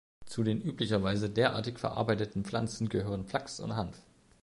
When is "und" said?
3.59-3.75